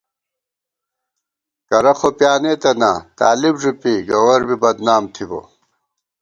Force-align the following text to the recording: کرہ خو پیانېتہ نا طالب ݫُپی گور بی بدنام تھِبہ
کرہ 1.67 1.93
خو 1.99 2.09
پیانېتہ 2.17 2.71
نا 2.79 2.91
طالب 3.19 3.55
ݫُپی 3.61 3.93
گور 4.07 4.41
بی 4.47 4.55
بدنام 4.61 5.03
تھِبہ 5.13 5.41